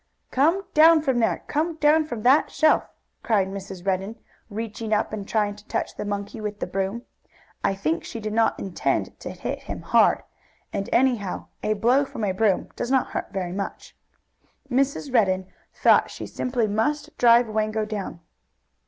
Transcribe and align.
"Come 0.31 0.63
down 0.73 1.03
from 1.03 1.19
there! 1.19 1.43
Come 1.45 1.75
down 1.75 2.05
from 2.05 2.23
that 2.23 2.49
shelf!" 2.49 2.87
cried 3.21 3.49
Mrs. 3.49 3.85
Redden, 3.85 4.15
reaching 4.49 4.93
up 4.95 5.13
and 5.13 5.27
trying 5.27 5.53
to 5.55 5.67
touch 5.67 5.93
the 5.95 6.05
monkey 6.05 6.41
with 6.41 6.59
the 6.59 6.65
broom. 6.65 7.03
I 7.63 7.75
think 7.75 8.03
she 8.03 8.19
did 8.19 8.33
not 8.33 8.57
intend 8.59 9.19
to 9.19 9.29
hit 9.29 9.59
him 9.61 9.83
hard, 9.83 10.23
and, 10.73 10.89
anyhow, 10.91 11.45
a 11.61 11.73
blow 11.75 12.03
from 12.03 12.23
a 12.23 12.31
broom 12.31 12.69
does 12.75 12.89
not 12.89 13.11
hurt 13.11 13.31
very 13.31 13.51
much. 13.53 13.95
Mrs. 14.71 15.13
Redden 15.13 15.45
thought 15.71 16.09
she 16.09 16.25
simply 16.25 16.65
must 16.65 17.15
drive 17.19 17.47
Wango 17.47 17.85
down. 17.85 18.21